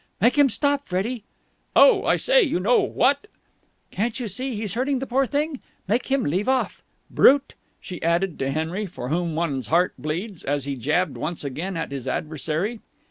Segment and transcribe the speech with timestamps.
[0.19, 1.25] "Make him stop, Freddie!"
[1.75, 3.27] "Oh, I say, you know, what?"
[3.91, 5.59] "Can't you see he's hurting the poor thing?
[5.87, 6.81] Make him leave off!
[7.11, 11.77] Brute!" she added to Henry (for whom one's heart bleeds), as he jabbed once again
[11.77, 12.79] at his adversary.